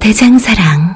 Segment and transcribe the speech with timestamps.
[0.00, 0.87] 대장사랑.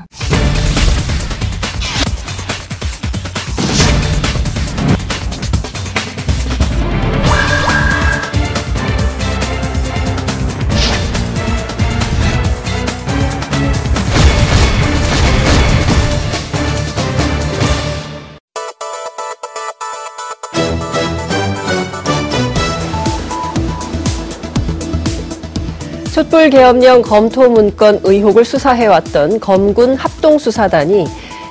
[26.22, 31.04] 촛불 계엄령 검토 문건 의혹을 수사해왔던 검군 합동수사단이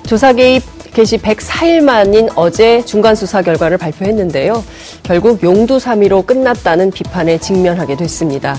[0.08, 4.64] 조사 개입 개시 104일 만인 어제 중간 수사 결과를 발표했는데요.
[5.04, 8.58] 결국 용두사미로 끝났다는 비판에 직면하게 됐습니다.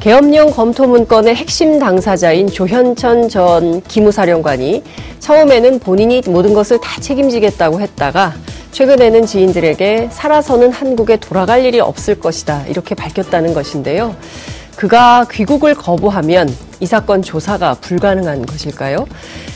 [0.00, 4.82] 계엄령 검토 문건의 핵심 당사자인 조현천 전 기무사령관이
[5.20, 8.34] 처음에는 본인이 모든 것을 다 책임지겠다고 했다가
[8.72, 14.14] 최근에는 지인들에게 살아서는 한국에 돌아갈 일이 없을 것이다 이렇게 밝혔다는 것인데요.
[14.76, 19.06] 그가 귀국을 거부하면 이 사건 조사가 불가능한 것일까요?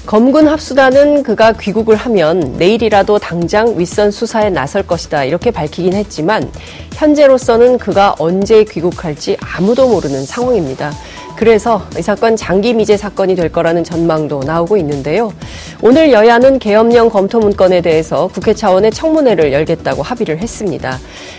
[0.06, 6.50] 검군 합수단은 그가 귀국을 하면 내일이라도 당장 윗선 수사에 나설 것이다 이렇게 밝히긴 했지만
[6.94, 10.92] 현재로서는 그가 언제 귀국할지 아무도 모르는 상황입니다.
[11.38, 15.32] 그래서 이 사건 장기 미제 사건이 될 거라는 전망도 나오고 있는데요.
[15.80, 20.98] 오늘 여야는 계엄령 검토 문건에 대해서 국회 차원의 청문회를 열겠다고 합의를 했습니다.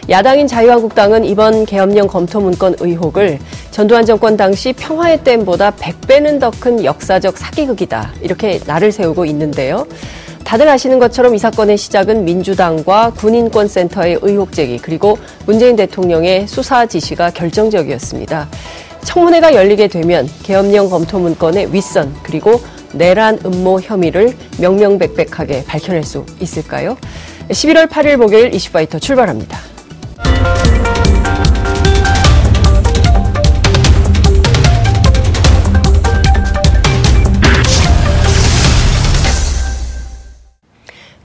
[0.10, 3.40] 야당인 자유한국당은 이번 계엄령 검토 문건 의혹을
[3.72, 8.14] 전두환 정권 당시 평화의 댐보다 100배는 더 큰 역사적 사기극이다.
[8.22, 9.86] 이렇게 날을 세우고 있는데요.
[10.46, 17.32] 다들 아시는 것처럼 이 사건의 시작은 민주당과 군인권센터의 의혹 제기 그리고 문재인 대통령의 수사 지시가
[17.32, 18.48] 결정적이었습니다.
[19.04, 22.62] 청문회가 열리게 되면 계엄령 검토 문건의 윗선 그리고
[22.94, 26.98] 내란 음모 혐의를 명명백백하게 밝혀낼 수 있을까요?
[27.50, 29.69] 11월 8일 목요일 이슈파이터 출발합니다.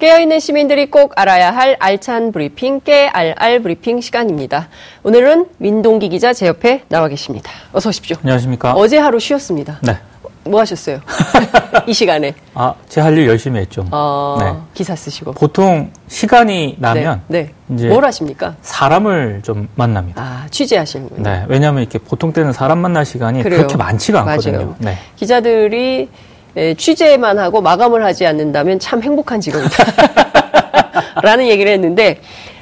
[0.04, 4.68] 깨어있는 시민들이 꼭 알아야 할 알찬 브리핑, 깨알알 브리핑 시간입니다.
[5.02, 7.50] 오늘은 민동기 기자 제 옆에 나와 계십니다.
[7.72, 8.18] 어서 오십시오.
[8.20, 8.74] 안녕하십니까.
[8.74, 9.78] 어제 하루 쉬었습니다.
[9.82, 9.96] 네.
[10.44, 11.00] 뭐 하셨어요?
[11.88, 12.34] 이 시간에.
[12.52, 13.86] 아, 제 할 일 열심히 했죠.
[13.92, 14.52] 어, 네.
[14.74, 15.32] 기사 쓰시고.
[15.32, 17.54] 보통 시간이 나면 네.
[17.66, 17.74] 네.
[17.74, 18.56] 이제 뭘 하십니까?
[18.60, 20.20] 사람을 좀 만납니다.
[20.20, 21.22] 아, 취재하시는군요.
[21.22, 21.44] 네.
[21.48, 23.56] 왜냐하면 이렇게 보통 때는 사람 만날 시간이 그래요.
[23.60, 24.74] 그렇게 많지가 않거든요.
[24.80, 24.98] 네.
[25.16, 26.08] 기자들이 에,
[26.76, 29.84] 취재만 하고 마감을 하지 않는다면 참 행복한 직업이다.
[31.22, 32.20] 라는 얘기를 했는데,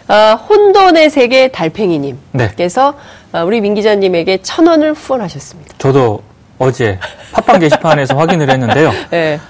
[0.09, 3.39] 아, 혼돈의 세계 달팽이님께서 네.
[3.39, 5.75] 아, 우리 민 기자님에게 천 원을 후원하셨습니다.
[5.79, 6.23] 저도
[6.59, 6.99] 어제
[7.33, 8.93] 팟빵 게시판에서 확인을 했는데요.
[9.13, 9.41] 예.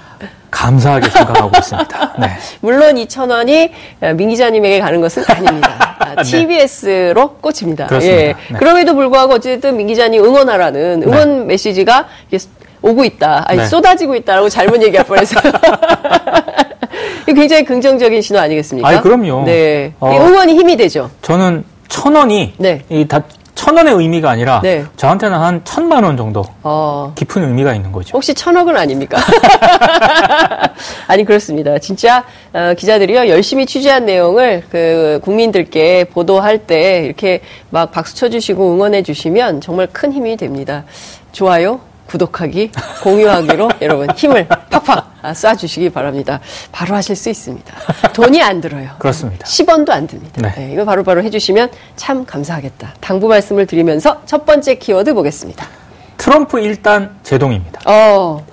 [0.51, 2.13] 감사하게 생각하고 있습니다.
[2.19, 2.27] 네.
[2.61, 3.71] 물론 이천 원이
[4.15, 5.95] 민 기자님에게 가는 것은 아닙니다.
[5.99, 6.23] 아, 네.
[6.23, 7.87] TBS로 꽂힙니다.
[7.87, 8.21] 그렇습니다.
[8.21, 8.35] 예.
[8.49, 8.57] 네.
[8.57, 12.07] 그럼에도 불구하고 어쨌든 민 기자님 응원하라는 응원 메시지가
[12.83, 13.45] 오고 있다.
[13.47, 13.65] 아니, 네.
[13.65, 15.39] 쏟아지고 있다라고 잘못 얘기할 뻔해서.
[17.23, 18.87] 이거 굉장히 긍정적인 신호 아니겠습니까?
[18.87, 19.45] 아이, 그럼요.
[19.45, 19.93] 네.
[19.99, 20.13] 어.
[20.13, 21.09] 이 응원이 힘이 되죠.
[21.21, 22.81] 저는 천 원이 네.
[22.89, 24.83] 이다천 원의 의미가 아니라 네.
[24.97, 27.13] 저한테는 한 천만 원 정도 어.
[27.15, 28.17] 깊은 의미가 있는 거죠.
[28.17, 29.17] 혹시 천억은 아닙니까?
[31.07, 31.77] 아니 그렇습니다.
[31.79, 39.03] 진짜 어, 기자들이요 열심히 취재한 내용을 그 국민들께 보도할 때 이렇게 막 박수 쳐주시고 응원해
[39.03, 40.83] 주시면 정말 큰 힘이 됩니다.
[41.31, 41.79] 좋아요.
[42.13, 46.39] 구독하기, 공유하기로 여러분 힘을 팍팍 아, 쏴주시기 바랍니다.
[46.71, 47.73] 바로 하실 수 있습니다.
[48.13, 48.91] 돈이 안 들어요.
[48.99, 49.47] 그렇습니다.
[49.47, 50.41] 10원도 안 듭니다.
[50.41, 50.53] 네.
[50.55, 52.95] 네, 이거 바로 바로 해주시면 참 감사하겠다.
[52.99, 55.65] 당부 말씀을 드리면서 첫 번째 키워드 보겠습니다.
[56.17, 57.81] 트럼프 일단 제동입니다.
[57.85, 58.45] 어,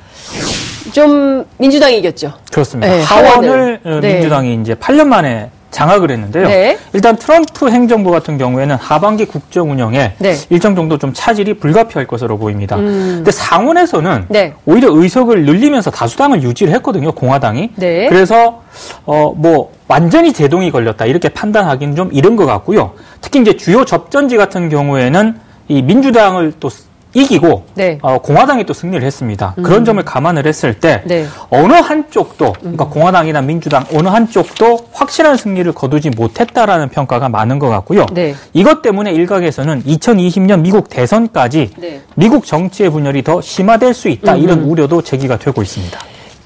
[0.92, 2.32] 좀 민주당이 이겼죠.
[2.50, 2.90] 그렇습니다.
[2.90, 3.80] 네, 하원을 하원을.
[3.84, 4.14] 어, 네.
[4.14, 6.48] 민주당이 이제 8년 만에 장악을 했는데요.
[6.48, 6.78] 네.
[6.92, 10.32] 일단 트럼프 행정부 같은 경우에는 하반기 국정 운영에 네.
[10.32, 10.36] 음.
[10.50, 12.76] 일정 정도 좀 차질이 불가피할 것으로 보입니다.
[12.76, 14.54] 근데 상원에서는 네.
[14.66, 17.12] 오히려 의석을 늘리면서 다수당을 유지를 했거든요.
[17.12, 17.70] 공화당이.
[17.76, 18.08] 네.
[18.08, 18.62] 그래서
[19.06, 22.92] 어 뭐 완전히 제동이 걸렸다 이렇게 판단하기는 좀 이른 것 같고요.
[23.20, 25.34] 특히 이제 주요 접전지 같은 경우에는
[25.68, 26.68] 이 민주당을 또
[27.14, 27.98] 이기고 네.
[28.02, 29.54] 어, 공화당이 또 승리를 했습니다.
[29.62, 31.26] 그런 점을 감안을 했을 때 네.
[31.50, 38.06] 어느 한쪽도 그러니까 공화당이나 민주당 어느 한쪽도 확실한 승리를 거두지 못했다라는 평가가 많은 것 같고요.
[38.12, 38.34] 네.
[38.52, 42.00] 이것 때문에 일각에서는 2020년 미국 대선까지 네.
[42.14, 45.98] 미국 정치의 분열이 더 심화될 수 있다 이런 우려도 제기가 되고 있습니다.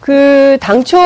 [0.05, 0.99] 그 당초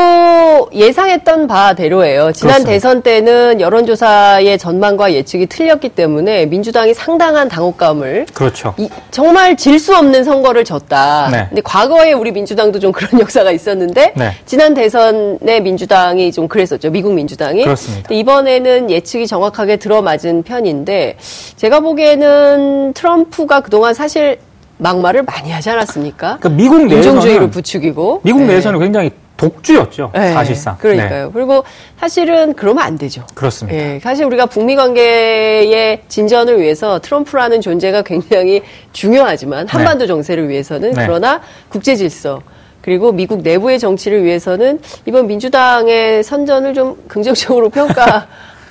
[0.75, 2.33] 예상했던 바대로예요.
[2.33, 2.71] 지난 그렇습니다.
[2.73, 8.75] 대선 때는 여론조사의 전망과 예측이 틀렸기 때문에 민주당이 상당한 당혹감을 그렇죠.
[8.77, 11.29] 이- 정말 질 수 없는 선거를 졌다.
[11.31, 11.47] 네.
[11.49, 14.33] 근데 과거에 우리 민주당도 좀 그런 역사가 있었는데 네.
[14.47, 16.91] 지난 대선에 민주당이 좀 그랬었죠.
[16.91, 17.63] 미국 민주당이.
[17.63, 18.13] 그렇습니다.
[18.13, 21.15] 이번에는 예측이 정확하게 들어맞은 편인데
[21.55, 24.39] 제가 보기에는 트럼프가 그동안 사실
[24.79, 26.39] 막말을 많이 하지 않았습니까?
[26.41, 28.47] 그러니까 미국 내에서는 부추기고 미국 네.
[28.49, 30.11] 내에서는 굉장히 독주였죠.
[30.15, 30.77] 네, 사실상.
[30.79, 31.27] 그러니까요.
[31.27, 31.63] 네, 그리고
[31.99, 33.25] 사실은 그러면 안 되죠.
[33.35, 33.79] 그렇습니다.
[33.79, 41.07] 예, 사실 우리가 북미 관계의 진전을 위해서 트럼프라는 존재가 굉장히 중요하지만 한반도 정세를 위해서는 네.
[41.07, 42.43] 그러나 국제 질서
[42.83, 48.27] 그리고 미국 내부의 정치를 위해서는 이번 민주당의 선전을 좀 긍정적으로 평가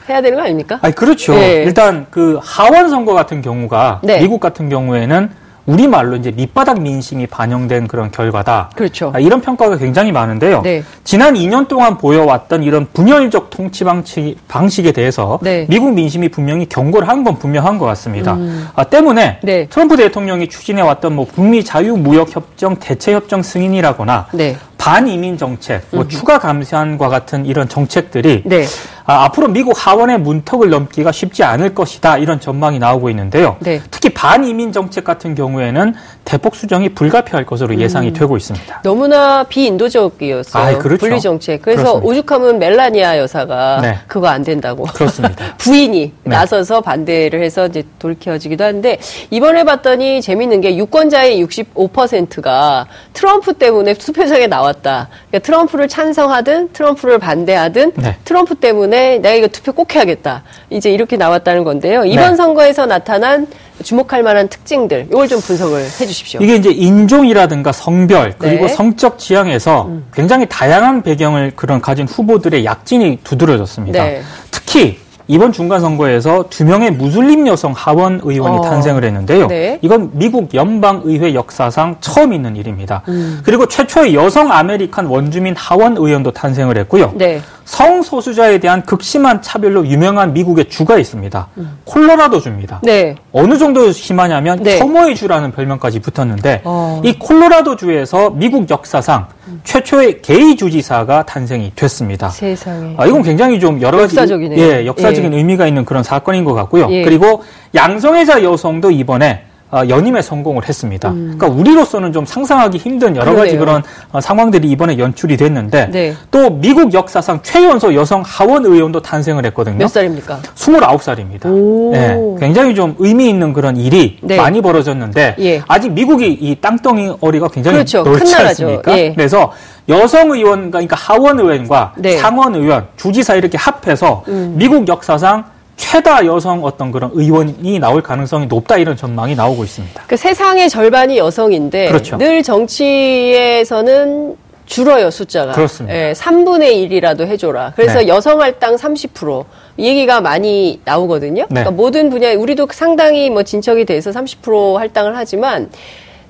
[0.09, 0.79] 해야 되는 거 아닙니까?
[0.83, 1.33] 아니 그렇죠.
[1.35, 1.63] 예.
[1.63, 4.19] 일단 그 하원 선거 같은 경우가 네.
[4.19, 5.29] 미국 같은 경우에는
[5.67, 8.71] 우리 말로 이제 밑바닥 민심이 반영된 그런 결과다.
[8.73, 9.11] 그렇죠.
[9.13, 10.61] 아, 이런 평가가 굉장히 많은데요.
[10.61, 10.81] 네.
[11.03, 15.65] 지난 2년 동안 보여왔던 이런 분열적 통치 방식, 방식에 대해서 네.
[15.67, 18.37] 미국 민심이 분명히 경고를 한 건 분명한 것 같습니다.
[18.75, 19.45] 아, 때문에 음.
[19.45, 19.67] 네.
[19.69, 24.55] 트럼프 대통령이 추진해왔던 뭐 북미 자유무역협정 대체협정 승인이라거나 네.
[24.77, 28.65] 반이민 정책, 뭐 추가 감세안과 같은 이런 정책들이 네.
[29.07, 33.55] 아, 앞으로 미국 하원의 문턱을 넘기가 쉽지 않을 것이다 이런 전망이 나오고 있는데요.
[33.61, 33.81] 네.
[33.89, 35.95] 특히 반이민 정책 같은 경우에는
[36.25, 37.79] 대폭 수정이 불가피할 것으로 음.
[37.79, 38.81] 예상이 되고 있습니다.
[38.83, 40.61] 너무나 비인도적이었어요.
[40.61, 40.97] 아이, 그렇죠.
[40.97, 41.61] 분리 정책.
[41.61, 42.07] 그래서 그렇습니다.
[42.09, 43.97] 오죽하면 멜라니아 여사가 네.
[44.07, 44.83] 그거 안 된다고.
[44.83, 45.35] 그렇습니다.
[45.57, 46.29] 부인이 네.
[46.29, 48.99] 나서서 반대를 해서 이제 돌이켜지기도 하는데
[49.31, 55.07] 이번에 봤더니 재밌는 게 유권자의 65%가 트럼프 때문에 투표장에 나왔다.
[55.29, 58.17] 그러니까 트럼프를 찬성하든 트럼프를 반대하든 네.
[58.25, 60.43] 트럼프 때문에 내가 이거 투표 꼭 해야겠다.
[60.69, 62.05] 이제 이렇게 나왔다는 건데요.
[62.05, 62.35] 이번 네.
[62.35, 63.47] 선거에서 나타난
[63.83, 66.41] 주목할 만한 특징들, 이걸 좀 분석을 해주십시오.
[66.41, 68.71] 이게 이제 인종이라든가 성별 그리고 네.
[68.71, 68.75] 음.
[68.75, 74.03] 성적 지향에서 굉장히 다양한 배경을 그런 가진 후보들의 약진이 두드러졌습니다.
[74.03, 74.21] 네.
[74.51, 74.97] 특히
[75.27, 78.61] 이번 중간 선거에서 두 명의 무슬림 여성 하원 의원이 어.
[78.61, 79.47] 탄생을 했는데요.
[79.47, 79.77] 네.
[79.81, 83.01] 이건 미국 연방 의회 역사상 처음 있는 일입니다.
[83.09, 83.41] 음.
[83.43, 87.13] 그리고 최초의 여성 아메리칸 원주민 하원 의원도 탄생을 했고요.
[87.15, 87.41] 네.
[87.65, 91.47] 성소수자에 대한 극심한 차별로 유명한 미국의 주가 있습니다.
[91.83, 92.79] 콜로라도 주입니다.
[92.81, 93.15] 네.
[93.33, 94.79] 어느 정도 심하냐면 네.
[94.79, 97.01] 혐오의 주라는 별명까지 붙었는데 어.
[97.03, 99.27] 이 콜로라도 주에서 미국 역사상
[99.63, 102.29] 최초의 게이 주지사가 탄생이 됐습니다.
[102.29, 102.95] 세상에.
[102.97, 104.59] 아, 이건 굉장히 좀 여러 가지 역사적이네요.
[104.59, 106.87] 예, 역사적인 의미가 있는 그런 사건인 것 같고요.
[106.91, 107.03] 예.
[107.03, 107.43] 그리고
[107.75, 111.11] 양성애자 여성도 이번에 어, 연임에 성공을 했습니다.
[111.11, 113.59] 그러니까 우리로서는 좀 상상하기 힘든 여러 가지 음.
[113.59, 113.59] 그러네요.
[113.59, 116.13] 그런 어, 상황들이 이번에 연출이 됐는데 네.
[116.31, 119.77] 또 미국 역사상 최연소 여성 하원 의원도 탄생을 했거든요.
[119.77, 120.39] 몇 살입니까?
[120.55, 121.45] 29살입니다.
[121.47, 121.93] 오.
[121.95, 124.37] 예, 굉장히 좀 의미 있는 그런 일이 네.
[124.37, 125.61] 많이 벌어졌는데 예.
[125.67, 128.03] 아직 미국이 이 땅덩어리가 굉장히 그렇죠.
[128.03, 128.35] 넓지.
[128.35, 128.97] 않습니까?
[128.97, 129.13] 예.
[129.13, 129.51] 그래서
[129.89, 132.15] 여성 의원 그러니까 하원 의원과 네.
[132.15, 132.19] 음.
[132.19, 135.43] 상원 의원, 주지사 이렇게 합해서 미국 역사상
[135.77, 140.03] 최다 여성 어떤 그런 의원이 나올 가능성이 높다 이런 전망이 나오고 있습니다.
[140.07, 142.17] 그 세상의 절반이 여성인데 그렇죠.
[142.17, 144.35] 늘 정치에서는
[144.65, 145.53] 줄어요 숫자가.
[145.53, 145.95] 그렇습니다.
[145.95, 147.71] 예, 3분의 1이라도 해줘라.
[147.75, 148.07] 그래서 네.
[148.07, 149.45] 여성 할당 30%.
[149.77, 151.43] 이 얘기가 많이 나오거든요.
[151.43, 151.47] 네.
[151.49, 155.69] 그러니까 모든 분야에 우리도 상당히 뭐 진척이 돼서 30% 할당을 하지만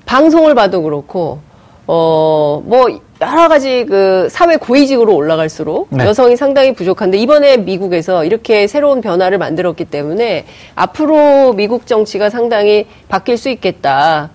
[0.06, 1.40] 방송을 봐도 그렇고
[1.86, 6.04] 어뭐 여러 가지 그 사회 고위직으로 올라갈수록 네.
[6.04, 10.44] 여성이 상당히 부족한데 이번에 미국에서 이렇게 새로운 변화를 만들었기 때문에
[10.76, 14.30] 앞으로 미국 정치가 상당히 바뀔 수 있겠다.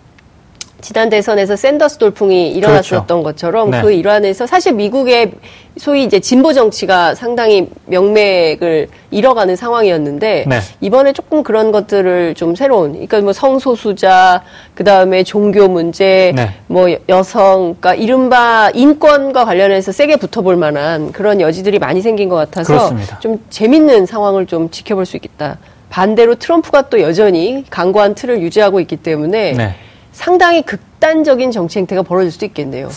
[0.82, 3.24] 지난 대선에서 샌더스 돌풍이 일어났었던 그렇죠.
[3.24, 3.82] 것처럼 네.
[3.82, 5.32] 그 일환에서 사실 미국의
[5.78, 10.60] 소위 이제 진보 정치가 상당히 명맥을 잃어가는 상황이었는데 네.
[10.82, 14.44] 이번에 조금 그런 것들을 좀 새로운 그러니까 뭐 성소수자
[14.76, 16.50] 그다음에 종교 문제 네.
[16.68, 22.36] 뭐 여- 여성 그러니까 이른바 인권과 관련해서 세게 붙어볼 만한 그런 여지들이 많이 생긴 것
[22.36, 23.20] 같아서 그렇습니다.
[23.20, 25.58] 좀 재밌는 상황을 좀 지켜볼 수 있겠다.
[25.90, 29.76] 반대로 트럼프가 또 여전히 강고한 틀을 유지하고 있기 때문에 네.
[30.12, 32.90] 상당히 극단적인 정치 행태가 벌어질 수도 있겠네요.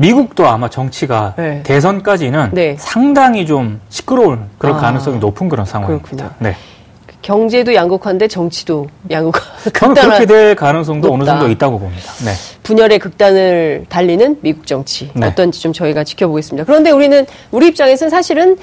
[0.00, 1.62] 미국도 아마 정치가 네.
[1.62, 2.74] 대선까지는 네.
[2.78, 6.34] 상당히 좀 시끄러운 그런 아, 가능성이 높은 그런 상황입니다.
[6.38, 6.56] 네.
[7.20, 9.40] 경제도 양극화인데 정치도 양극화.
[9.78, 11.32] 저는 그렇게 될 가능성도 어느 높다.
[11.32, 12.12] 정도 있다고 봅니다.
[12.24, 12.32] 네.
[12.62, 15.26] 분열의 극단을 달리는 미국 정치 네.
[15.26, 16.64] 어떤지 좀 저희가 지켜보겠습니다.
[16.64, 18.56] 그런데 우리는 우리 입장에서는 사실은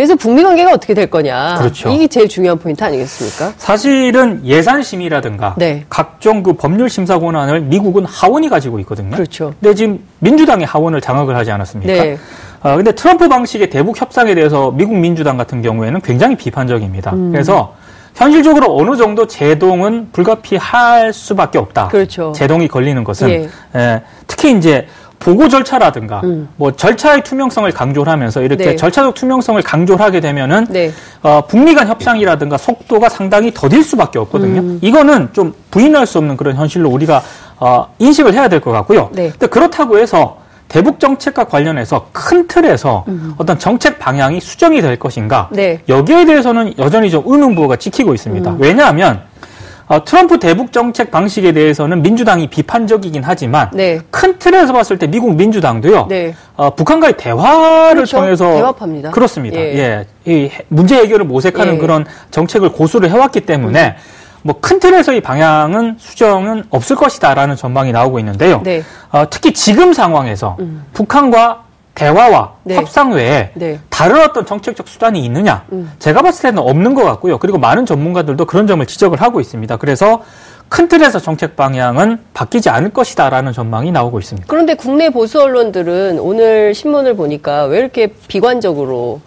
[0.00, 1.56] 그래서 북미 관계가 어떻게 될 거냐.
[1.58, 1.90] 그렇죠.
[1.90, 3.52] 이게 제일 중요한 포인트 아니겠습니까?
[3.58, 5.84] 사실은 예산심의라든가 네.
[5.90, 9.10] 각종 그 법률 심사 권한을 미국은 하원이 가지고 있거든요.
[9.10, 9.52] 그렇죠.
[9.60, 11.92] 근데 지금 민주당이 하원을 장악을 하지 않았습니까?
[11.92, 12.16] 네.
[12.62, 17.12] 어, 근데 트럼프 방식의 대북 협상에 대해서 미국 민주당 같은 경우에는 굉장히 비판적입니다.
[17.12, 17.30] 음.
[17.30, 17.74] 그래서
[18.14, 21.88] 현실적으로 어느 정도 제동은 불가피할 수밖에 없다.
[21.88, 22.32] 그렇죠.
[22.34, 23.50] 제동이 걸리는 것은 예.
[23.76, 24.86] 예, 특히 이제
[25.20, 26.48] 보고 절차라든가 음.
[26.56, 28.76] 뭐 절차의 투명성을 강조를 하면서 이렇게 네.
[28.76, 30.90] 절차적 투명성을 강조를 하게 되면은 네.
[31.22, 34.60] 어, 북미 간 협상이라든가 속도가 상당히 더딜 수밖에 없거든요.
[34.62, 34.78] 음.
[34.82, 37.22] 이거는 좀 부인할 수 없는 그런 현실로 우리가
[37.58, 39.10] 어, 인식을 해야 될 것 같고요.
[39.12, 39.28] 네.
[39.30, 43.04] 근데 그렇다고 해서 대북 정책과 관련해서 큰 틀에서
[43.38, 45.48] 어떤 정책 방향이 수정이 될 것인가?
[45.52, 45.56] 음.
[45.56, 45.80] 네.
[45.88, 48.50] 여기에 대해서는 여전히 좀 의문부호가 찍히고 있습니다.
[48.50, 48.56] 음.
[48.58, 49.20] 왜냐하면
[49.90, 53.98] 어, 트럼프 대북 정책 방식에 대해서는 민주당이 비판적이긴 하지만 네.
[54.12, 56.06] 큰 틀에서 봤을 때 미국 민주당도요.
[56.08, 56.32] 네.
[56.54, 58.18] 어, 북한과의 대화를 그렇죠.
[58.18, 59.10] 통해서 대화합니다.
[59.10, 59.58] 그렇습니다.
[59.58, 60.06] 예.
[60.24, 60.32] 예.
[60.32, 61.78] 이 해- 문제 해결을 모색하는 예.
[61.78, 63.96] 그런 정책을 고수를 해왔기 때문에
[64.42, 68.60] 뭐큰 틀에서의 방향은 수정은 없을 것이다라는 전망이 나오고 있는데요.
[68.62, 68.84] 네.
[69.10, 70.84] 어, 특히 지금 상황에서 음.
[70.92, 71.64] 북한과
[72.00, 72.76] 대화와 네.
[72.76, 73.78] 협상 외에 네.
[73.90, 75.64] 다른 어떤 정책적 수단이 있느냐?
[75.72, 75.92] 음.
[75.98, 77.38] 제가 봤을 때는 없는 것 같고요.
[77.38, 79.76] 그리고 많은 전문가들도 그런 점을 지적을 하고 있습니다.
[79.76, 80.22] 그래서
[80.70, 84.46] 큰 틀에서 정책 방향은 바뀌지 않을 것이다라는 전망이 나오고 있습니다.
[84.48, 89.20] 그런데 국내 보수 언론들은 오늘 신문을 보니까 왜 이렇게 비관적으로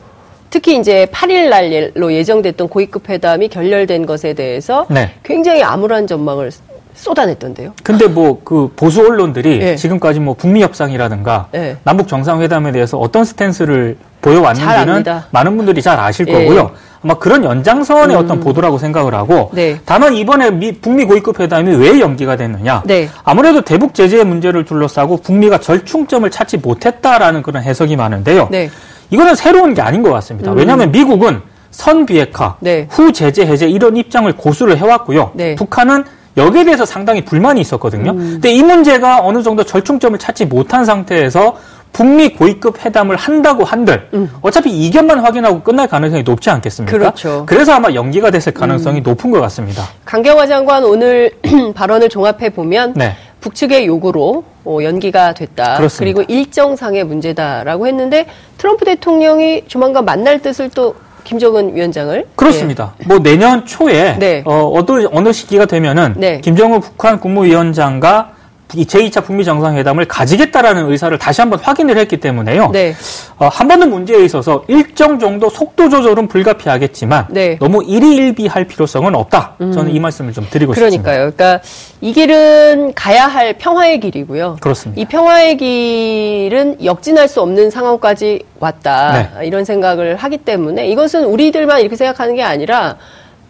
[0.50, 5.12] 특히 이제 8일 날로 예정됐던 고위급 회담이 결렬된 것에 대해서 네.
[5.22, 6.52] 굉장히 암울한 전망을
[6.96, 7.74] 쏟아냈던데요.
[7.84, 9.76] 근데 뭐 그 보수 언론들이 예.
[9.76, 11.78] 지금까지 뭐 북미 협상이라든가 예.
[11.84, 15.04] 남북 정상회담에 대해서 어떤 스탠스를 잘 보여왔는지는.
[15.32, 16.34] 많은 분들이 잘 아실 예.
[16.34, 16.72] 거고요.
[17.04, 19.78] 아마 그런 연장선의 어떤 보도라고 생각을 하고 네.
[19.86, 22.84] 다만 이번에 미- 북미 고위급 회담이 왜 연기가 됐느냐?
[22.86, 23.10] 네.
[23.26, 28.48] 아무래도 대북 제재 문제를 둘러싸고 북미가 절충점을 찾지 못했다라는 그런 해석이 많은데요.
[28.52, 28.70] 네.
[29.10, 30.52] 이거는 새로운 게 아닌 것 같습니다.
[30.54, 32.88] 왜냐하면 미국은 선비핵화, 네.
[32.90, 35.32] 후 제재 해제 이런 입장을 고수를 해왔고요.
[35.34, 35.56] 네.
[35.56, 36.06] 북한은
[36.38, 38.12] 여기에 대해서 상당히 불만이 있었거든요.
[38.12, 38.18] 음.
[38.18, 41.58] 근데 이 문제가 어느 정도 절충점을 찾지 못한 상태에서
[41.92, 44.10] 북미 고위급 회담을 한다고 한들
[44.42, 46.98] 어차피 이견만 확인하고 끝날 가능성이 높지 않겠습니까?
[46.98, 47.00] 음.
[47.00, 47.44] 그렇죠.
[47.46, 49.84] 그래서 아마 연기가 됐을 가능성이 높은 것 같습니다.
[50.04, 51.32] 강경화 장관 오늘
[51.76, 53.16] 발언을 종합해 보면 네.
[53.42, 55.78] 북측의 요구로 어, 연기가 됐다.
[55.78, 56.22] 그렇습니다.
[56.22, 58.26] 리고 일정상의 문제다라고 했는데
[58.58, 62.94] 트럼프 대통령이 조만간 만날 뜻을 또 김정은 위원장을 그렇습니다.
[63.06, 64.44] 뭐 내년 초에 네.
[64.46, 66.42] 어, 어느 어느 시기가 되면은 네.
[66.42, 68.32] 김정은 북한 국무위원장과
[68.76, 72.72] 이 제2차 북미 정상회담을 가지겠다라는 의사를 다시 한번 확인을 했기 때문에요.
[72.74, 72.78] 예.
[72.78, 72.96] 네.
[73.38, 77.52] 어, 한 번은 문제에 있어서 일정 정도 속도 조절은 불가피하겠지만 네.
[77.52, 77.58] 음.
[77.60, 79.56] 너무 일희일비할 필요성은 없다.
[79.60, 81.04] 저는 이 말씀을 좀 드리고 싶습니다.
[81.04, 81.32] 그러니까요.
[81.36, 81.64] 그러니까
[82.02, 84.58] 이 길은 가야 할 평화의 길이고요.
[84.60, 85.00] 그렇습니다.
[85.02, 89.30] 이 평화의 길은 역진할 수 없는 상황까지 왔다.
[89.38, 89.46] 네.
[89.48, 92.98] 이런 생각을 하기 때문에 이것은 우리들만 이렇게 생각하는 게 아니라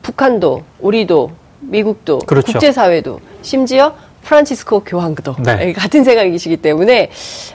[0.01, 2.51] 북한도, 우리도, 미국도, 그렇죠.
[2.51, 5.73] 국제사회도, 심지어 프란치스코 교황도 네.
[5.73, 7.09] 같은 생각이시기 때문에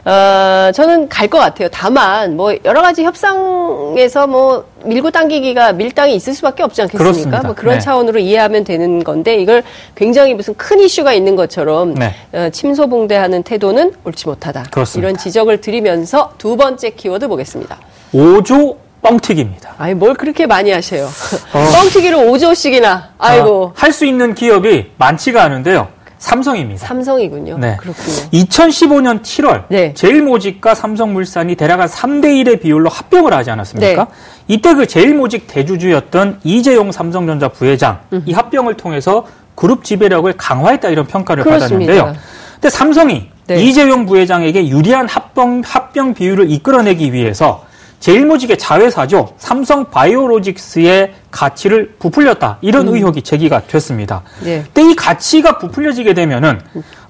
[0.04, 1.68] 어, 저는 갈 것 같아요.
[1.70, 7.04] 다만 뭐 여러 가지 협상에서 뭐 밀고 당기기가 밀당이 있을 수밖에 없지 않겠습니까?
[7.04, 7.42] 그렇습니다.
[7.42, 7.80] 뭐 그런 네.
[7.80, 9.62] 차원으로 이해하면 되는 건데 이걸
[9.94, 12.14] 굉장히 무슨 큰 이슈가 있는 것처럼 네.
[12.32, 14.64] 어, 침소봉대하는 태도는 옳지 못하다.
[14.70, 15.06] 그렇습니다.
[15.08, 17.76] 이런 지적을 드리면서 두 번째 키워드 보겠습니다.
[18.14, 19.74] 5조 뻥튀기입니다.
[19.78, 21.04] 아니 뭘 그렇게 많이 하세요?
[21.04, 21.64] 어.
[21.82, 23.02] 뻥튀기를 5조씩이나.
[23.18, 25.88] 아이고 할수 있는 기업이 많지가 않은데요.
[26.18, 26.86] 삼성입니다.
[26.86, 27.58] 삼성이군요.
[27.58, 27.76] 네.
[27.78, 28.16] 그렇군요.
[28.32, 29.94] 2015년 7월 네.
[29.94, 34.04] 제일모직과 삼성물산이 대략 한 3대 1의 비율로 합병을 하지 않았습니까?
[34.04, 34.10] 네.
[34.48, 41.44] 이때 그 제일모직 대주주였던 이재용 삼성전자 부회장 이 합병을 통해서 그룹 지배력을 강화했다 이런 평가를
[41.44, 41.92] 그렇습니다.
[41.92, 42.22] 받았는데요.
[42.54, 43.62] 근데 삼성이 네.
[43.62, 47.64] 이재용 부회장에게 유리한 합병 합병 비율을 이끌어내기 위해서
[48.00, 54.22] 제일모직의 자회사죠 삼성 바이오로직스의 가치를 부풀렸다 이런 의혹이 제기가 됐습니다.
[54.40, 54.44] 음.
[54.44, 54.64] 네.
[54.74, 56.60] 근데 이 가치가 부풀려지게 되면은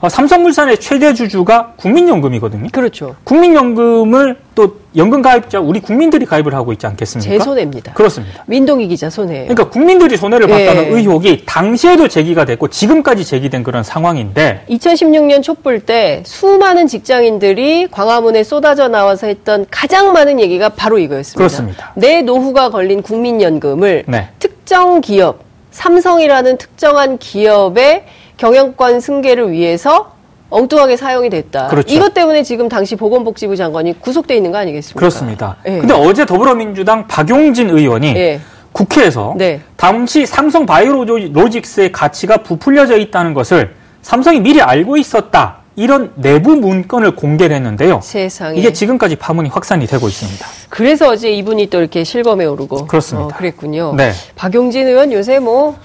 [0.00, 2.68] 어, 삼성물산의 최대 주주가 국민연금이거든요.
[2.70, 3.16] 그렇죠.
[3.25, 7.30] 국민연금을 또 연금 가입자 우리 국민들이 가입을 하고 있지 않겠습니까?
[7.30, 7.92] 제 손해입니다.
[7.92, 8.42] 그렇습니다.
[8.47, 9.47] 민동기 기자 손해.
[9.47, 10.88] 그러니까 국민들이 손해를 봤다는 예.
[10.88, 18.88] 의혹이 당시에도 제기가 됐고 지금까지 제기된 그런 상황인데 2016년 촛불 때 수많은 직장인들이 광화문에 쏟아져
[18.88, 21.38] 나와서 했던 가장 많은 얘기가 바로 이거였습니다.
[21.38, 21.92] 그렇습니다.
[21.94, 24.17] 내 노후가 걸린 국민연금을 네.
[24.38, 28.04] 특정 기업, 삼성이라는 특정한 기업의
[28.37, 30.12] 경영권 승계를 위해서
[30.50, 31.68] 엉뚱하게 사용이 됐다.
[31.68, 31.94] 그렇죠.
[31.94, 34.98] 이것 때문에 지금 당시 보건복지부 장관이 구속돼 있는 거 아니겠습니까?
[34.98, 35.56] 그렇습니다.
[35.66, 35.78] 예.
[35.78, 38.40] 근데 어제 더불어민주당 박용진 의원이 예.
[38.72, 39.60] 국회에서 네.
[39.76, 45.57] 당시 삼성 바이오로직스의 가치가 부풀려져 있다는 것을 삼성이 미리 알고 있었다.
[45.78, 48.00] 이런 내부 문건을 공개를 했는데요.
[48.02, 48.58] 세상에.
[48.58, 50.44] 이게 지금까지 파문이 확산이 되고 있습니다.
[50.68, 53.26] 그래서 어제 이분이 또 이렇게 실검에 오르고 그렇습니다.
[53.26, 53.94] 어, 그랬군요.
[53.97, 54.12] 네.
[54.35, 55.78] 박용진 의원 요새 뭐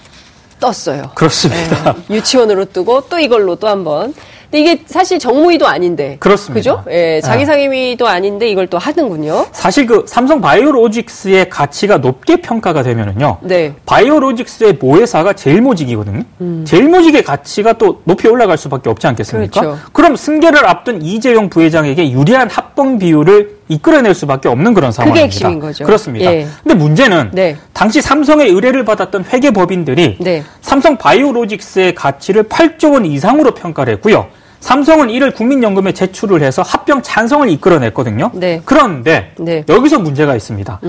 [0.60, 1.12] 떴어요.
[1.14, 1.94] 그렇습니다.
[2.08, 4.16] 네, 유치원으로 뜨고 또 이걸로 또 한 번.
[4.54, 6.18] 근데 이게 사실 정무위도 아닌데.
[6.20, 6.54] 그렇습니다.
[6.54, 6.84] 그죠?
[6.92, 7.46] 예, 자기 네.
[7.48, 9.48] 상임위도 아닌데 이걸 또 하는군요.
[9.52, 13.38] 사실 그 삼성 바이오로직스의 가치가 높게 평가가 되면은요.
[13.42, 13.74] 네.
[13.88, 16.24] 바이오로직스의 모회사가 제일모직이거든요.
[16.66, 19.62] 제일모직의 가치가 또 높이 올라갈 수밖에 없지 않겠습니까?
[19.62, 19.64] 음.
[19.92, 20.04] 그렇죠.
[20.04, 25.24] 럼 승계를 앞둔 이재용 부회장에게 유리한 합병 비율을 이끌어낼 수밖에 없는 그런 상황입니다.
[25.24, 25.84] 핵심인 거죠.
[25.86, 26.32] 그렇습니다.
[26.32, 26.46] 예.
[26.62, 27.58] 근데 문제는 네.
[27.72, 30.44] 당시 삼성의 의뢰를 받았던 회계법인들이 네.
[30.62, 34.28] 삼성 바이오로직스의 가치를 8조 원 이상으로 평가를 했고요.
[34.64, 38.32] 삼성은 이를 국민연금에 제출을 해서 합병 찬성을 이끌어냈거든요.
[38.34, 38.62] 네.
[38.64, 39.66] 그런데 네.
[39.68, 40.80] 여기서 문제가 있습니다.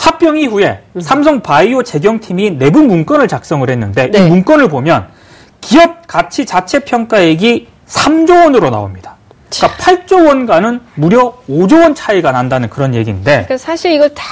[0.00, 4.18] 합병 이후에 삼성 바이오 재경팀이 내부 문건을 작성을 했는데 네.
[4.18, 5.08] 이 문건을 보면
[5.60, 9.17] 기업 가치 자체 평가액이 3조 원으로 나옵니다.
[9.50, 14.24] 그러니까 8조 원과는 무려 5조 원 차이가 난다는 그런 얘기인데 그러니까 사실 이걸 다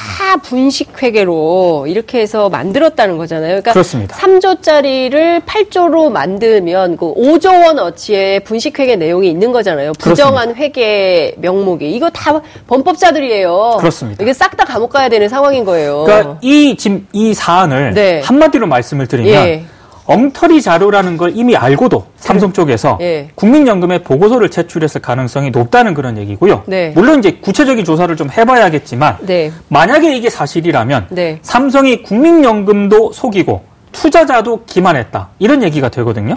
[0.42, 3.48] 분식 회계로 이렇게 해서 만들었다는 거잖아요.
[3.48, 4.16] 그러니까 그렇습니다.
[4.16, 9.92] 3조짜리를 8조로 만들면 그 5조 원 어치의 분식 회계 내용이 있는 거잖아요.
[9.98, 13.76] 부정한 회계 명목이 이거 다 범법자들이에요.
[13.78, 14.22] 그렇습니다.
[14.22, 16.04] 이게 싹 다 감옥 가야 되는 상황인 거예요.
[16.04, 17.94] 그러니까 이 지금 이 사안을 어.
[17.94, 18.22] 네.
[18.24, 19.64] 한마디로 말씀을 드리면 예.
[20.06, 23.28] 엉터리 자료라는 걸 이미 알고도 삼성 쪽에서 예.
[23.34, 26.62] 국민연금에 보고서를 제출했을 가능성이 높다는 그런 얘기고요.
[26.66, 26.92] 네.
[26.94, 29.52] 물론 이제 구체적인 조사를 좀 해봐야겠지만 네.
[29.68, 31.38] 만약에 이게 사실이라면 네.
[31.42, 36.36] 삼성이 국민연금도 속이고 투자자도 기만했다 이런 얘기가 되거든요.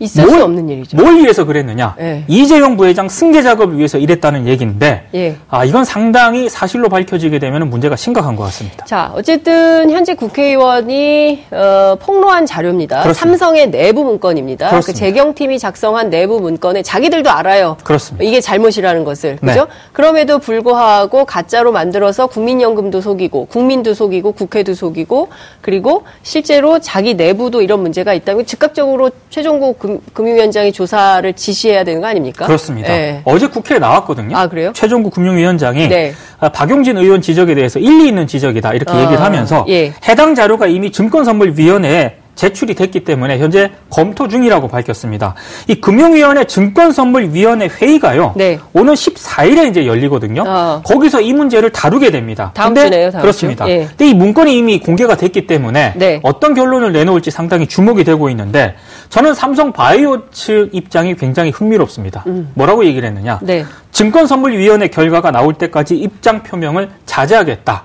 [0.00, 0.96] 있을 뭘- 수 없는 일이죠.
[0.96, 1.94] 뭘 위해서 그랬느냐?
[2.00, 2.24] 예.
[2.28, 5.36] 이재용 부회장 승계 작업을 위해서 이랬다는 얘기인데 예.
[5.48, 8.84] 아 이건 상당히 사실로 밝혀지게 되면 문제가 심각한 것 같습니다.
[8.86, 13.02] 자, 어쨌든 현재 국회의원이 어, 폭로한 자료입니다.
[13.02, 13.36] 그렇습니다.
[13.38, 14.66] 삼성의 내부 문건입니다.
[14.66, 14.98] 그 그렇습니다.
[15.04, 17.76] 재경팀이 작성한 내부 문건에 자기들도 알아요.
[17.84, 18.24] 그렇습니다.
[18.24, 19.38] 이게 잘못이라는 것을.
[19.40, 19.52] 네.
[19.52, 19.66] 그죠?
[19.92, 25.28] 그럼에도 불구하고 가짜로 만들어서 국민연금도 속이고 국민도 속이고 국회도 속이고
[25.60, 32.06] 그리고 실제로 자기 내부도 이런 문제가 있다면 즉각적으로 최종국 금, 금융위원장이 조사를 지시해야 되는 거
[32.06, 32.46] 아닙니까?
[32.46, 32.90] 그렇습니다.
[32.90, 33.20] 예.
[33.26, 34.34] 어제 국회에 나왔거든요.
[34.34, 34.72] 아, 그래요?
[34.72, 36.14] 최종국 금융위원장이 네.
[36.40, 39.92] 아, 박용진 의원 지적에 대해서 일리 있는 지적이다 이렇게 아, 얘기를 하면서 예.
[40.08, 45.34] 해당 자료가 이미 증권선물위원회에 제출이 됐기 때문에 현재 검토 중이라고 밝혔습니다.
[45.68, 48.34] 이 금융위원회 증권선물위원회 회의가요.
[48.36, 48.58] 네.
[48.72, 50.44] 오는 14일에 이제 열리거든요.
[50.46, 50.82] 아.
[50.84, 52.50] 거기서 이 문제를 다루게 됩니다.
[52.54, 53.64] 다음 근데 주네요, 다음 그렇습니다.
[53.66, 53.70] 주.
[53.70, 53.86] 예.
[53.88, 56.20] 근데 이 문건이 이미 공개가 됐기 때문에 네.
[56.22, 58.74] 어떤 결론을 내놓을지 상당히 주목이 되고 있는데
[59.08, 62.24] 저는 삼성 바이오 측 입장이 굉장히 흥미롭습니다.
[62.54, 63.38] 뭐라고 얘기를 했느냐?
[63.42, 63.46] 음.
[63.46, 63.64] 네.
[63.92, 67.84] 증권선물위원회 결과가 나올 때까지 입장 표명을 자제하겠다.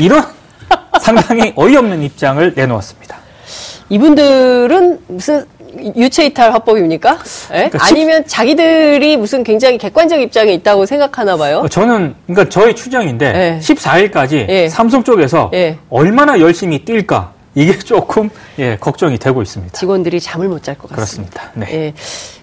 [0.00, 0.22] 이런
[1.00, 3.16] 상당히 어이없는 입장을 내놓았습니다.
[3.90, 5.44] 이분들은 무슨
[5.96, 7.18] 유체이탈 화법입니까?
[7.52, 7.68] 예?
[7.68, 11.58] 그러니까 십- 아니면 자기들이 무슨 굉장히 객관적 입장에 있다고 생각하나 봐요.
[11.64, 13.58] 어, 저는 그러니까 저의 추정인데 네.
[13.60, 14.68] 14일까지 예.
[14.68, 15.76] 삼성 쪽에서 예.
[15.90, 19.78] 얼마나 열심히 뛸까 이게 조금 예, 걱정이 되고 있습니다.
[19.78, 21.50] 직원들이 잠을 못 잘 것 같습니다.
[21.50, 21.72] 그렇습니다.
[21.72, 21.86] 네.
[21.86, 21.94] 예.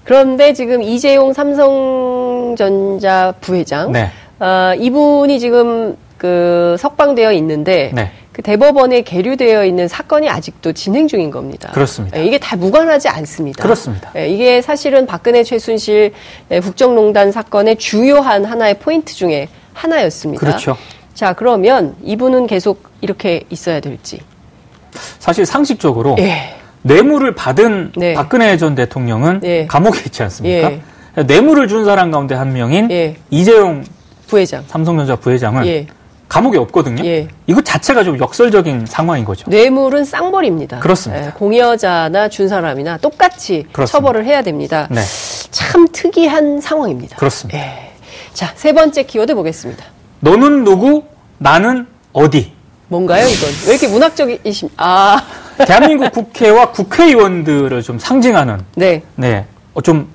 [0.04, 4.12] 그런데 지금 이재용 삼성전자 부회장, 네.
[4.40, 8.12] 아, 이분이 지금 그 석방되어 있는데 네.
[8.36, 11.72] 그 대법원에 계류되어 있는 사건이 아직도 진행 중인 겁니다.
[11.72, 12.20] 그렇습니다.
[12.20, 13.64] 예, 이게 다 무관하지 않습니다.
[13.64, 14.12] 그렇습니다.
[14.18, 16.12] 예, 이게 사실은 박근혜 최순실
[16.52, 20.46] 예, 국정농단 사건의 주요한 하나의 포인트 중에 하나였습니다.
[20.46, 20.76] 그렇죠.
[21.14, 24.20] 자, 그러면 이분은 계속 이렇게 있어야 될지.
[25.20, 26.56] 사실 상식적으로 예.
[26.82, 28.16] 뇌물을 받은 네.
[28.16, 29.66] 박근혜 전 대통령은 예.
[29.66, 30.74] 감옥에 있지 않습니까?
[30.74, 31.24] 예.
[31.24, 33.16] 뇌물을 준 사람 가운데 한 명인 예.
[33.30, 33.86] 이재용
[34.28, 34.66] 부회장.
[34.68, 35.88] 삼성전자 부회장은 예.
[36.28, 37.06] 감옥에 없거든요.
[37.06, 37.28] 예.
[37.48, 39.50] 이거 자체가 좀 역설적인 상황인 거죠.
[39.50, 40.80] 뇌물은 쌍벌입니다.
[40.80, 41.28] 그렇습니다.
[41.28, 43.86] 예, 공여자나 준 사람이나 똑같이 그렇습니다.
[43.92, 44.88] 처벌을 해야 됩니다.
[44.90, 45.02] 네,
[45.52, 47.18] 참 특이한 상황입니다.
[47.18, 47.60] 그렇습니다.
[47.60, 47.92] 예.
[48.34, 49.86] 자, 세 번째 키워드 보겠습니다.
[50.20, 51.04] 너는 누구,
[51.38, 52.54] 나는 어디.
[52.88, 53.50] 뭔가요, 이건?
[53.68, 54.70] 왜 이렇게 문학적이심?
[54.78, 55.22] 아,
[55.66, 59.04] 대한민국 국회와 국회의원들을 좀 상징하는 네.
[59.16, 60.10] 네, 어, 좀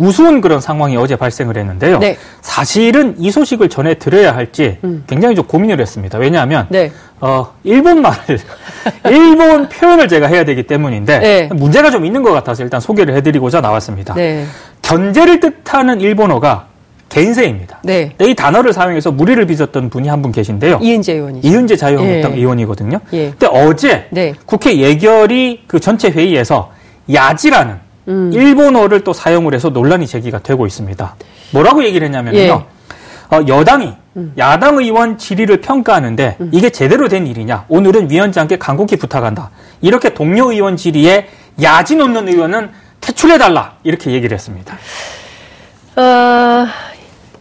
[0.00, 1.98] 우스운 그런 상황이 어제 발생을 했는데요.
[1.98, 2.16] 네.
[2.40, 6.16] 사실은 이 소식을 전해 드려야 할지 굉장히 좀 고민을 했습니다.
[6.16, 6.90] 왜냐하면 네.
[7.20, 8.38] 어, 일본 말을
[9.10, 11.48] 일본 표현을 제가 해야 되기 때문인데 네.
[11.52, 14.14] 문제가 좀 있는 것 같아서 일단 소개를 해드리고자 나왔습니다.
[14.14, 14.46] 네.
[14.80, 16.66] 견제를 뜻하는 일본어가
[17.10, 17.80] 겐세입니다.
[17.82, 18.12] 네.
[18.22, 20.78] 이 단어를 사용해서 무리를 빚었던 분이 한 분 계신데요.
[20.80, 21.46] 이은재 의원이죠.
[21.46, 22.36] 이은재 자유한국당 예.
[22.36, 23.00] 의원이거든요.
[23.12, 23.30] 예.
[23.38, 24.32] 근데 어제 네.
[24.46, 26.72] 국회 예결위 그 전체 회의에서
[27.12, 28.30] 야지라는 음.
[28.32, 31.16] 일본어를 또 사용을 해서 논란이 제기가 되고 있습니다.
[31.52, 32.38] 뭐라고 얘기를 했냐면요.
[32.38, 32.50] 예.
[32.50, 34.32] 어, 여당이 음.
[34.38, 37.66] 야당 의원 질의를 평가하는데 이게 제대로 된 일이냐?
[37.68, 39.50] 오늘은 위원장께 간곡히 부탁한다.
[39.80, 41.28] 이렇게 동료 의원 질의에
[41.62, 43.74] 야지 놓는 의원은 퇴출해 달라.
[43.84, 44.76] 이렇게 얘기를 했습니다.
[45.96, 46.66] 어,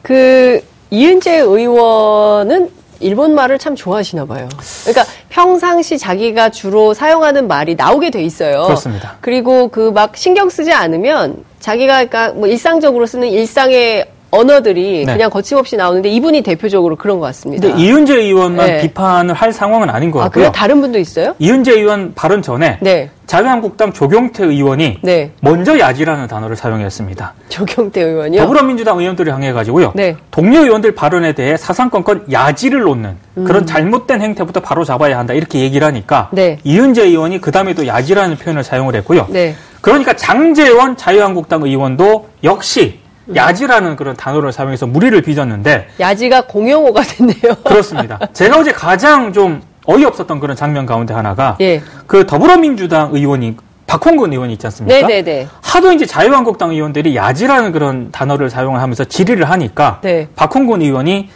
[0.01, 2.69] 그, 이은재 의원은
[2.99, 4.47] 일본 말을 참 좋아하시나 봐요.
[4.83, 8.63] 그러니까 평상시 자기가 주로 사용하는 말이 나오게 돼 있어요.
[8.63, 9.17] 그렇습니다.
[9.21, 15.13] 그리고 그 막 신경 쓰지 않으면 자기가 그러니까 뭐 일상적으로 쓰는 일상의 언어들이 네.
[15.13, 17.67] 그냥 거침없이 나오는데 이분이 대표적으로 그런 것 같습니다.
[17.67, 18.81] 근데 이은재 의원만 네.
[18.81, 20.45] 비판을 할 상황은 아닌 것 아, 같고요.
[20.45, 21.35] 그래 다른 분도 있어요?
[21.39, 23.09] 이은재 의원 발언 전에 네.
[23.25, 25.31] 자유한국당 조경태 의원이 네.
[25.41, 27.33] 먼저 야지라는 단어를 사용했습니다.
[27.49, 28.41] 조경태 의원이요.
[28.41, 29.93] 더불어민주당 의원들을 향해 가지고요.
[29.95, 30.15] 네.
[30.31, 35.85] 동료 의원들 발언에 대해 사상권권 야지를 놓는 그런 잘못된 행태부터 바로 잡아야 한다 이렇게 얘기를
[35.87, 36.35] 하니까 음.
[36.35, 36.57] 네.
[36.63, 39.27] 이은재 의원이 그 다음에 또 야지라는 표현을 사용을 했고요.
[39.29, 39.55] 네.
[39.81, 42.98] 그러니까 장재원 자유한국당 의원도 역시
[43.35, 47.55] 야지라는 그런 단어를 사용해서 무리를 빚었는데 야지가 공용어가 됐네요.
[47.63, 48.19] 그렇습니다.
[48.33, 51.81] 제가 어제 가장 좀 어이없었던 그런 장면 가운데 하나가 예.
[52.05, 55.07] 그 더불어민주당 의원이 박홍근 의원이 있지 않습니까?
[55.07, 55.47] 네네네.
[55.61, 60.21] 하도 이제 자유한국당 의원들이 야지라는 그런 단어를 사용을 하면서 질의를 하니까 네.
[60.21, 60.27] 음.
[60.35, 61.29] 박홍근 의원이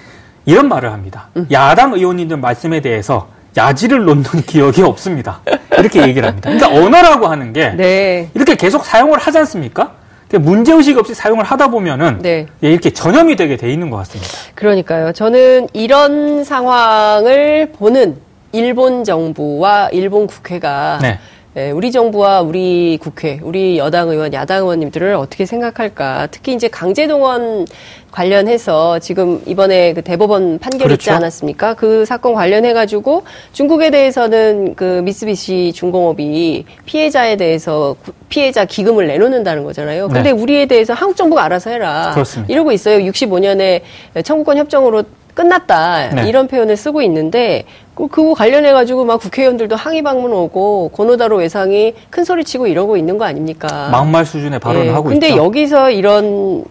[0.45, 1.29] 이런 말을 합니다.
[1.51, 3.27] 야당 의원님들 말씀에 대해서
[3.57, 5.39] 야지를 놓는 기억이 없습니다.
[5.79, 6.49] 이렇게 얘기를 합니다.
[6.51, 8.29] 그러니까 언어라고 하는 게 네.
[8.33, 9.91] 이렇게 계속 사용을 하지 않습니까?
[10.39, 12.47] 문제의식 없이 사용을 하다 보면은 네.
[12.63, 14.31] 예, 이렇게 전염이 되게 돼 있는 것 같습니다.
[14.55, 15.11] 그러니까요.
[15.13, 18.17] 저는 이런 상황을 보는
[18.51, 21.19] 일본 정부와 일본 국회가 네.
[21.55, 26.27] 예, 우리 정부와 우리 국회, 우리 여당 의원, 야당 의원님들을 어떻게 생각할까?
[26.31, 27.67] 특히 이제 강제 동원
[28.09, 31.11] 관련해서 지금 이번에 그 대법원 판결 있지 그렇죠.
[31.13, 31.75] 않았습니까?
[31.75, 39.63] 그 사건 관련해 가지고 중국에 대해서는 그 미쓰비시 중공업이 피해자에 대해서 구- 피해자 기금을 내놓는다는
[39.63, 40.07] 거잖아요.
[40.07, 40.31] 근데 네.
[40.31, 42.11] 우리에 대해서 한국 정부가 알아서 해라.
[42.15, 42.51] 그렇습니다.
[42.51, 42.97] 이러고 있어요.
[42.97, 43.81] 65년에
[44.23, 45.03] 청구권 협정으로
[45.33, 46.27] 끝났다 네.
[46.29, 47.65] 이런 표현을 쓰고 있는데
[47.95, 52.97] 그- 그거 관련해 가지고 막 국회의원들도 항의 방문 오고 고노다로 외상이 큰 소리 치고 이러고
[52.97, 53.89] 있는 거 아닙니까?
[53.91, 55.37] 막말 수준의 발언을 예, 하고 근데 있죠.
[55.43, 56.63] 여기서 이런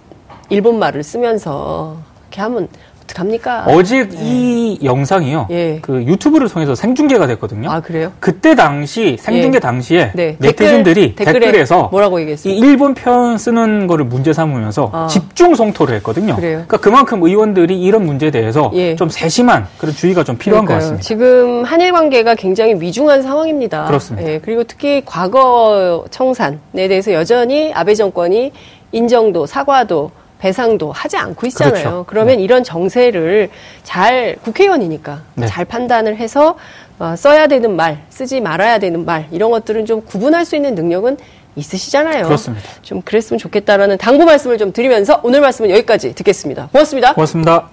[0.48, 1.96] 일본 말을 쓰면서
[2.28, 2.68] 이렇게 하면
[3.12, 3.64] 어떡합니까?
[3.68, 5.48] 어제 이 영상이요.
[5.50, 5.78] 예.
[5.82, 7.70] 그 유튜브를 통해서 생중계가 됐거든요.
[7.70, 8.12] 아 그래요?
[8.18, 9.60] 그때 당시 생중계 예.
[9.60, 10.36] 당시에 네.
[10.38, 12.66] 네티즌들이 댓글, 에서 뭐라고 이 얘기했습니까?
[12.66, 15.06] 일본 표현 쓰는 거를 문제 삼으면서 아.
[15.08, 16.36] 집중 성토를 했거든요.
[16.36, 16.56] 그래요?
[16.58, 18.96] 러니까 그만큼 의원들이 이런 문제에 대해서 예.
[18.96, 20.96] 좀 세심한 그런 주의가 좀 필요한 것 그러니까요.
[20.96, 21.02] 같습니다.
[21.02, 23.84] 지금 한일 관계가 굉장히 위중한 상황입니다.
[23.84, 24.30] 그렇습니다.
[24.30, 28.52] 예, 그리고 특히 과거 청산에 대해서 여전히 아베 정권이
[28.92, 30.10] 인정도, 사과도,
[30.42, 31.72] 배상도 하지 않고 있잖아요.
[31.72, 32.04] 그렇죠.
[32.08, 33.48] 그러면 이런 정세를
[33.84, 35.46] 잘 국회의원이니까 네.
[35.46, 36.56] 잘 판단을 해서
[36.98, 41.16] 어, 써야 되는 말, 쓰지 말아야 되는 말 이런 것들은 좀 구분할 수 있는 능력은
[41.54, 42.24] 있으시잖아요.
[42.24, 42.68] 그렇습니다.
[42.82, 46.70] 좀 그랬으면 좋겠다라는 당부 말씀을 좀 드리면서 오늘 말씀은 여기까지 듣겠습니다.
[46.72, 47.14] 고맙습니다.
[47.14, 47.68] 고맙습니다.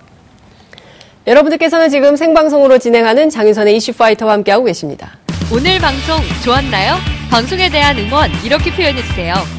[1.25, 5.17] 여러분들께서는 지금 생방송으로 진행하는 장윤선의 이슈 파이터와 함께하고 계십니다.
[5.51, 6.97] 오늘 방송 좋았나요?
[7.31, 9.58] 방송에 대한 응원 이렇게 표현해주세요.